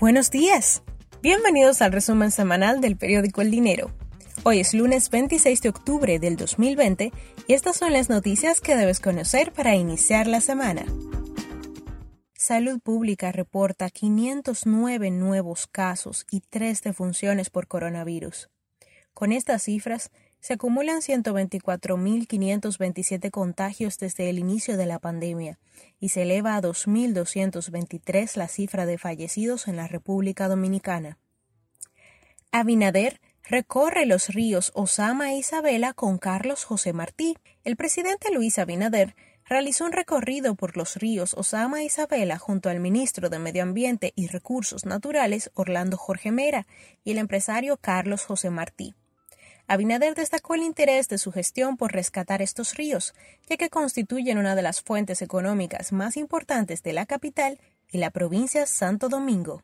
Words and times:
Buenos 0.00 0.30
días. 0.30 0.82
Bienvenidos 1.20 1.82
al 1.82 1.92
resumen 1.92 2.30
semanal 2.30 2.80
del 2.80 2.96
periódico 2.96 3.42
El 3.42 3.50
Dinero. 3.50 3.92
Hoy 4.44 4.60
es 4.60 4.72
lunes 4.72 5.10
26 5.10 5.60
de 5.60 5.68
octubre 5.68 6.18
del 6.18 6.36
2020 6.36 7.12
y 7.46 7.52
estas 7.52 7.76
son 7.76 7.92
las 7.92 8.08
noticias 8.08 8.62
que 8.62 8.76
debes 8.76 8.98
conocer 8.98 9.52
para 9.52 9.76
iniciar 9.76 10.26
la 10.26 10.40
semana. 10.40 10.86
Salud 12.34 12.80
Pública 12.80 13.30
reporta 13.30 13.90
509 13.90 15.10
nuevos 15.10 15.66
casos 15.66 16.24
y 16.30 16.40
3 16.48 16.82
defunciones 16.82 17.50
por 17.50 17.66
coronavirus. 17.66 18.48
Con 19.12 19.32
estas 19.32 19.64
cifras, 19.64 20.10
se 20.40 20.54
acumulan 20.54 21.02
124.527 21.02 23.30
contagios 23.30 23.98
desde 23.98 24.30
el 24.30 24.38
inicio 24.38 24.76
de 24.76 24.86
la 24.86 24.98
pandemia 24.98 25.58
y 25.98 26.08
se 26.08 26.22
eleva 26.22 26.56
a 26.56 26.62
2.223 26.62 28.36
la 28.36 28.48
cifra 28.48 28.86
de 28.86 28.98
fallecidos 28.98 29.68
en 29.68 29.76
la 29.76 29.86
República 29.86 30.48
Dominicana. 30.48 31.18
Abinader 32.52 33.20
recorre 33.44 34.06
los 34.06 34.28
ríos 34.28 34.72
Osama 34.74 35.32
e 35.32 35.36
Isabela 35.36 35.92
con 35.92 36.18
Carlos 36.18 36.64
José 36.64 36.92
Martí. 36.92 37.36
El 37.64 37.76
presidente 37.76 38.32
Luis 38.32 38.58
Abinader 38.58 39.14
realizó 39.44 39.84
un 39.84 39.92
recorrido 39.92 40.54
por 40.54 40.76
los 40.76 40.96
ríos 40.96 41.34
Osama 41.34 41.82
e 41.82 41.84
Isabela 41.84 42.38
junto 42.38 42.70
al 42.70 42.80
ministro 42.80 43.28
de 43.28 43.38
Medio 43.38 43.62
Ambiente 43.62 44.12
y 44.16 44.28
Recursos 44.28 44.86
Naturales 44.86 45.50
Orlando 45.54 45.96
Jorge 45.96 46.32
Mera 46.32 46.66
y 47.04 47.10
el 47.10 47.18
empresario 47.18 47.76
Carlos 47.76 48.24
José 48.24 48.50
Martí. 48.50 48.94
Abinader 49.70 50.16
destacó 50.16 50.56
el 50.56 50.64
interés 50.64 51.08
de 51.08 51.16
su 51.16 51.30
gestión 51.30 51.76
por 51.76 51.92
rescatar 51.92 52.42
estos 52.42 52.74
ríos, 52.74 53.14
ya 53.48 53.56
que 53.56 53.70
constituyen 53.70 54.36
una 54.36 54.56
de 54.56 54.62
las 54.62 54.82
fuentes 54.82 55.22
económicas 55.22 55.92
más 55.92 56.16
importantes 56.16 56.82
de 56.82 56.92
la 56.92 57.06
capital 57.06 57.60
y 57.88 57.98
la 57.98 58.10
provincia 58.10 58.66
Santo 58.66 59.08
Domingo. 59.08 59.62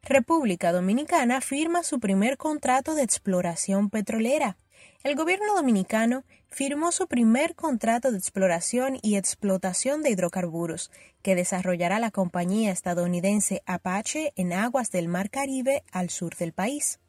República 0.00 0.72
Dominicana 0.72 1.42
firma 1.42 1.82
su 1.82 2.00
primer 2.00 2.38
contrato 2.38 2.94
de 2.94 3.02
exploración 3.02 3.90
petrolera. 3.90 4.56
El 5.04 5.16
gobierno 5.16 5.54
dominicano 5.54 6.24
firmó 6.48 6.90
su 6.90 7.06
primer 7.06 7.54
contrato 7.54 8.10
de 8.10 8.16
exploración 8.16 8.98
y 9.02 9.16
explotación 9.16 10.00
de 10.00 10.12
hidrocarburos, 10.12 10.90
que 11.20 11.34
desarrollará 11.34 11.98
la 11.98 12.10
compañía 12.10 12.72
estadounidense 12.72 13.62
Apache 13.66 14.32
en 14.36 14.54
aguas 14.54 14.90
del 14.90 15.08
Mar 15.08 15.28
Caribe 15.28 15.84
al 15.92 16.08
sur 16.08 16.36
del 16.36 16.54
país. 16.54 17.00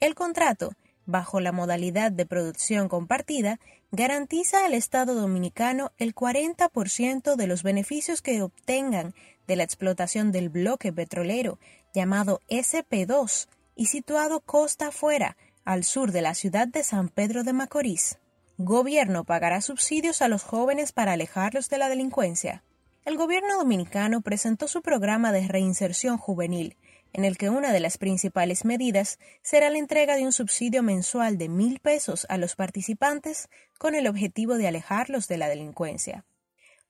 El 0.00 0.16
contrato 0.16 0.72
bajo 1.08 1.40
la 1.40 1.52
modalidad 1.52 2.12
de 2.12 2.26
producción 2.26 2.88
compartida, 2.88 3.58
garantiza 3.90 4.66
al 4.66 4.74
Estado 4.74 5.14
dominicano 5.14 5.90
el 5.96 6.14
40% 6.14 7.34
de 7.34 7.46
los 7.46 7.62
beneficios 7.62 8.20
que 8.20 8.42
obtengan 8.42 9.14
de 9.46 9.56
la 9.56 9.64
explotación 9.64 10.32
del 10.32 10.50
bloque 10.50 10.92
petrolero 10.92 11.58
llamado 11.94 12.42
SP2 12.50 13.48
y 13.74 13.86
situado 13.86 14.40
costa 14.40 14.88
afuera, 14.88 15.38
al 15.64 15.84
sur 15.84 16.12
de 16.12 16.20
la 16.20 16.34
ciudad 16.34 16.68
de 16.68 16.84
San 16.84 17.08
Pedro 17.08 17.42
de 17.42 17.54
Macorís. 17.54 18.18
Gobierno 18.58 19.24
pagará 19.24 19.62
subsidios 19.62 20.20
a 20.20 20.28
los 20.28 20.42
jóvenes 20.42 20.92
para 20.92 21.12
alejarlos 21.12 21.70
de 21.70 21.78
la 21.78 21.88
delincuencia. 21.88 22.62
El 23.06 23.16
gobierno 23.16 23.56
dominicano 23.56 24.20
presentó 24.20 24.68
su 24.68 24.82
programa 24.82 25.32
de 25.32 25.48
reinserción 25.48 26.18
juvenil, 26.18 26.76
en 27.12 27.24
el 27.24 27.36
que 27.36 27.50
una 27.50 27.72
de 27.72 27.80
las 27.80 27.98
principales 27.98 28.64
medidas 28.64 29.18
será 29.42 29.70
la 29.70 29.78
entrega 29.78 30.16
de 30.16 30.24
un 30.24 30.32
subsidio 30.32 30.82
mensual 30.82 31.38
de 31.38 31.48
mil 31.48 31.80
pesos 31.80 32.26
a 32.28 32.36
los 32.38 32.56
participantes 32.56 33.48
con 33.78 33.94
el 33.94 34.06
objetivo 34.06 34.56
de 34.56 34.68
alejarlos 34.68 35.28
de 35.28 35.38
la 35.38 35.48
delincuencia. 35.48 36.24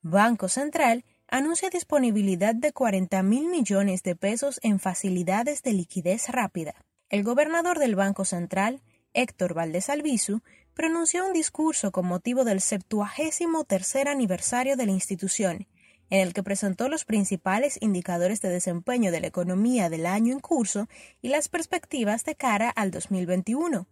Banco 0.02 0.48
Central 0.48 1.04
anuncia 1.28 1.70
disponibilidad 1.70 2.54
de 2.54 2.72
40 2.72 3.22
mil 3.22 3.48
millones 3.48 4.02
de 4.02 4.16
pesos 4.16 4.60
en 4.62 4.80
facilidades 4.80 5.62
de 5.62 5.72
liquidez 5.72 6.28
rápida. 6.28 6.74
El 7.10 7.24
gobernador 7.24 7.78
del 7.78 7.96
Banco 7.96 8.24
Central, 8.24 8.80
Héctor 9.12 9.54
Valdés 9.54 9.88
Albizu, 9.88 10.40
pronunció 10.74 11.26
un 11.26 11.32
discurso 11.32 11.90
con 11.90 12.06
motivo 12.06 12.44
del 12.44 12.60
septuagésimo 12.60 13.64
tercer 13.64 14.08
aniversario 14.08 14.76
de 14.76 14.86
la 14.86 14.92
institución 14.92 15.66
en 16.10 16.20
el 16.20 16.32
que 16.32 16.42
presentó 16.42 16.88
los 16.88 17.04
principales 17.04 17.78
indicadores 17.80 18.40
de 18.40 18.48
desempeño 18.48 19.12
de 19.12 19.20
la 19.20 19.26
economía 19.26 19.90
del 19.90 20.06
año 20.06 20.32
en 20.32 20.40
curso 20.40 20.88
y 21.22 21.28
las 21.28 21.48
perspectivas 21.48 22.24
de 22.24 22.34
cara 22.34 22.70
al 22.70 22.90
2021. 22.90 23.86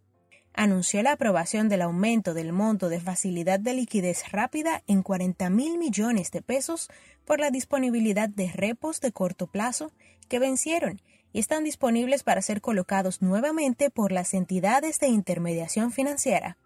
Anunció 0.55 1.03
la 1.03 1.13
aprobación 1.13 1.69
del 1.69 1.83
aumento 1.83 2.33
del 2.33 2.53
monto 2.53 2.89
de 2.89 3.01
facilidad 3.01 3.61
de 3.61 3.75
liquidez 3.75 4.33
rápida 4.33 4.83
en 4.87 5.03
40 5.03 5.51
mil 5.51 5.77
millones 5.77 6.31
de 6.31 6.41
pesos 6.41 6.89
por 7.27 7.41
la 7.41 7.51
disponibilidad 7.51 8.31
de 8.31 8.51
repos 8.51 9.01
de 9.01 9.13
corto 9.13 9.47
plazo 9.47 9.93
que 10.29 10.39
vencieron 10.39 11.03
y 11.33 11.41
están 11.41 11.65
disponibles 11.65 12.23
para 12.23 12.41
ser 12.41 12.63
colocados 12.63 13.21
nuevamente 13.21 13.91
por 13.91 14.13
las 14.13 14.33
entidades 14.33 14.99
de 14.99 15.09
intermediación 15.09 15.93
financiera 15.93 16.57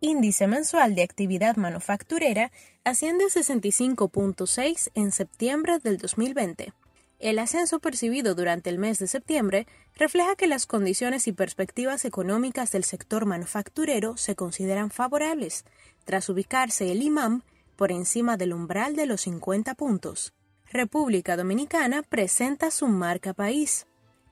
índice 0.00 0.46
mensual 0.46 0.94
de 0.94 1.02
actividad 1.02 1.56
manufacturera 1.56 2.52
asciende 2.84 3.24
a 3.24 3.28
65.6 3.28 4.90
en 4.94 5.12
septiembre 5.12 5.78
del 5.78 5.98
2020. 5.98 6.72
El 7.18 7.40
ascenso 7.40 7.80
percibido 7.80 8.36
durante 8.36 8.70
el 8.70 8.78
mes 8.78 9.00
de 9.00 9.08
septiembre 9.08 9.66
refleja 9.96 10.36
que 10.36 10.46
las 10.46 10.66
condiciones 10.66 11.26
y 11.26 11.32
perspectivas 11.32 12.04
económicas 12.04 12.70
del 12.70 12.84
sector 12.84 13.26
manufacturero 13.26 14.16
se 14.16 14.36
consideran 14.36 14.90
favorables, 14.90 15.64
tras 16.04 16.28
ubicarse 16.28 16.92
el 16.92 17.02
IMAM 17.02 17.42
por 17.74 17.90
encima 17.90 18.36
del 18.36 18.52
umbral 18.52 18.94
de 18.94 19.06
los 19.06 19.22
50 19.22 19.74
puntos. 19.74 20.32
República 20.70 21.36
Dominicana 21.36 22.02
presenta 22.02 22.70
su 22.70 22.86
marca 22.86 23.32
país 23.32 23.86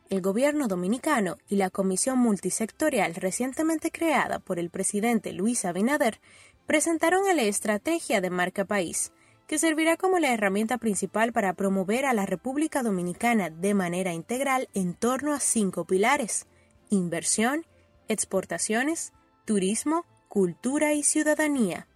el 0.08 0.20
gobierno 0.20 0.68
dominicano 0.68 1.36
y 1.48 1.56
la 1.56 1.70
comisión 1.70 2.18
multisectorial 2.18 3.14
recientemente 3.14 3.90
creada 3.90 4.38
por 4.38 4.58
el 4.58 4.70
presidente 4.70 5.32
Luis 5.32 5.64
Abinader 5.64 6.20
presentaron 6.66 7.24
la 7.34 7.42
estrategia 7.42 8.20
de 8.20 8.30
marca 8.30 8.64
país, 8.64 9.12
que 9.46 9.58
servirá 9.58 9.96
como 9.96 10.18
la 10.18 10.32
herramienta 10.32 10.78
principal 10.78 11.32
para 11.32 11.54
promover 11.54 12.04
a 12.04 12.12
la 12.12 12.26
República 12.26 12.82
Dominicana 12.82 13.50
de 13.50 13.74
manera 13.74 14.12
integral 14.12 14.68
en 14.74 14.94
torno 14.94 15.32
a 15.32 15.40
cinco 15.40 15.84
pilares 15.84 16.46
inversión, 16.88 17.66
exportaciones, 18.08 19.12
turismo, 19.44 20.04
cultura 20.28 20.94
y 20.94 21.02
ciudadanía. 21.02 21.88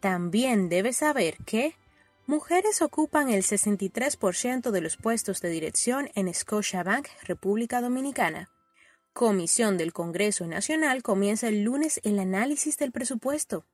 También 0.00 0.68
debe 0.68 0.92
saber 0.92 1.36
que 1.44 1.74
Mujeres 2.28 2.82
ocupan 2.82 3.30
el 3.30 3.42
63% 3.42 4.70
de 4.70 4.82
los 4.82 4.98
puestos 4.98 5.40
de 5.40 5.48
dirección 5.48 6.10
en 6.14 6.32
Scotiabank, 6.34 7.08
República 7.22 7.80
Dominicana. 7.80 8.50
Comisión 9.14 9.78
del 9.78 9.94
Congreso 9.94 10.46
Nacional 10.46 11.02
comienza 11.02 11.48
el 11.48 11.62
lunes 11.62 12.02
el 12.04 12.18
análisis 12.18 12.76
del 12.76 12.92
presupuesto. 12.92 13.64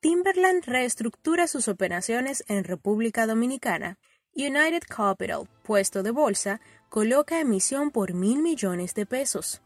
Timberland 0.00 0.64
reestructura 0.66 1.46
sus 1.46 1.68
operaciones 1.68 2.44
en 2.48 2.64
República 2.64 3.26
Dominicana. 3.26 3.98
United 4.34 4.82
Capital, 4.86 5.48
puesto 5.62 6.02
de 6.02 6.10
bolsa, 6.10 6.60
coloca 6.90 7.40
emisión 7.40 7.90
por 7.92 8.12
mil 8.12 8.42
millones 8.42 8.92
de 8.92 9.06
pesos. 9.06 9.62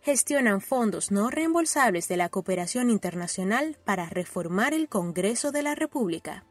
Gestionan 0.00 0.62
fondos 0.62 1.10
no 1.10 1.28
reembolsables 1.28 2.08
de 2.08 2.16
la 2.16 2.30
cooperación 2.30 2.88
internacional 2.88 3.76
para 3.84 4.06
reformar 4.06 4.72
el 4.72 4.88
Congreso 4.88 5.52
de 5.52 5.62
la 5.62 5.74
República. 5.74 6.46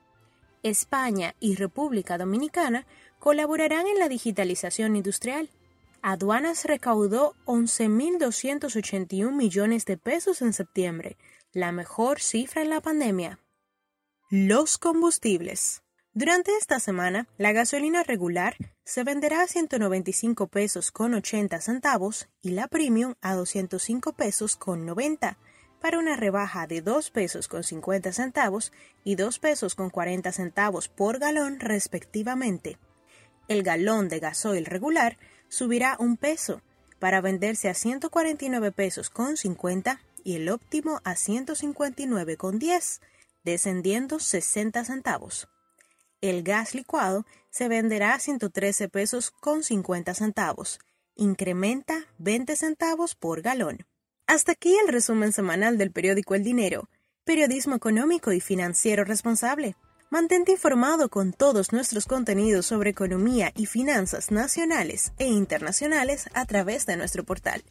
España 0.66 1.36
y 1.40 1.56
República 1.56 2.18
Dominicana 2.18 2.88
colaborarán 3.20 3.86
en 3.86 4.00
la 4.00 4.10
digitalización 4.10 4.96
industrial. 4.96 5.52
Aduanas 6.02 6.66
recaudó 6.66 7.36
11.281 7.46 9.32
millones 9.32 9.86
de 9.86 9.98
pesos 9.98 10.42
en 10.42 10.54
septiembre, 10.54 11.18
la 11.54 11.72
mejor 11.72 12.20
cifra 12.20 12.64
en 12.64 12.72
la 12.72 12.82
pandemia. 12.82 13.38
Los 14.32 14.80
combustibles. 14.80 15.84
Durante 16.14 16.52
esta 16.58 16.80
semana, 16.80 17.28
la 17.38 17.52
gasolina 17.52 18.02
regular 18.02 18.56
se 18.84 19.04
venderá 19.04 19.44
a 19.44 19.48
195 19.48 20.48
pesos 20.48 20.92
con 20.92 21.14
80 21.14 21.62
centavos 21.62 22.28
y 22.42 22.52
la 22.52 22.68
premium 22.68 23.14
a 23.22 23.36
205 23.36 24.14
pesos 24.14 24.56
con 24.56 24.84
90 24.84 25.38
para 25.86 26.00
una 26.00 26.16
rebaja 26.16 26.66
de 26.66 26.82
2 26.82 27.12
pesos 27.12 27.48
con 27.48 27.64
50 27.64 28.12
centavos 28.12 28.72
y 29.04 29.14
2 29.14 29.38
pesos 29.38 29.76
con 29.76 29.92
40 29.92 30.32
centavos 30.32 30.88
por 30.90 31.20
galón 31.20 31.60
respectivamente. 31.60 32.80
El 33.48 33.62
galón 33.62 34.10
de 34.10 34.18
gasoil 34.18 34.66
regular 34.66 35.20
subirá 35.48 35.96
un 36.00 36.18
peso 36.18 36.64
para 36.98 37.22
venderse 37.22 37.70
a 37.70 37.76
149 37.76 38.72
pesos 38.72 39.12
con 39.12 39.38
50 39.38 40.02
y 40.24 40.38
el 40.38 40.50
óptimo 40.50 41.02
a 41.04 41.16
159 41.16 42.36
con 42.36 42.58
10, 42.58 43.02
descendiendo 43.44 44.18
60 44.18 44.86
centavos. 44.86 45.50
El 46.20 46.42
gas 46.42 46.74
licuado 46.74 47.28
se 47.52 47.68
venderá 47.68 48.16
a 48.16 48.20
113 48.20 48.90
pesos 48.90 49.30
con 49.30 49.62
50 49.62 50.16
centavos, 50.16 50.80
incrementa 51.16 52.08
20 52.18 52.56
centavos 52.56 53.14
por 53.14 53.44
galón. 53.44 53.86
Hasta 54.28 54.54
aquí 54.54 54.76
el 54.78 54.88
resumen 54.88 55.32
semanal 55.32 55.78
del 55.78 55.92
periódico 55.92 56.36
El 56.36 56.44
Dinero, 56.44 56.90
periodismo 57.24 57.76
económico 57.76 58.32
y 58.32 58.42
financiero 58.42 59.04
responsable. 59.04 59.76
Mantente 60.10 60.52
informado 60.52 61.10
con 61.10 61.34
todos 61.34 61.74
nuestros 61.74 62.06
contenidos 62.06 62.66
sobre 62.66 62.92
economía 62.92 63.52
y 63.56 63.66
finanzas 63.66 64.32
nacionales 64.32 65.12
e 65.18 65.28
internacionales 65.28 66.30
a 66.34 66.46
través 66.46 66.86
de 66.86 66.98
nuestro 66.98 67.24
portal 67.24 67.64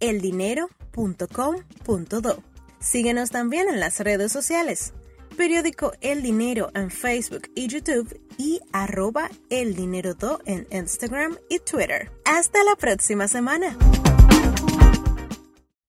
eldinero.com.do. 0.00 2.42
Síguenos 2.80 3.30
también 3.30 3.68
en 3.68 3.78
las 3.80 4.00
redes 4.00 4.32
sociales. 4.32 4.92
Periódico 5.36 5.92
El 6.00 6.22
Dinero 6.22 6.70
en 6.74 6.90
Facebook 6.90 7.42
y 7.54 7.68
YouTube 7.68 8.20
y 8.36 8.60
arroba 8.72 9.30
El 9.48 9.76
Dinero 9.76 10.14
Do 10.14 10.40
en 10.46 10.66
Instagram 10.70 11.38
y 11.48 11.60
Twitter. 11.60 12.10
Hasta 12.24 12.64
la 12.64 12.74
próxima 12.76 13.28
semana. 13.28 13.76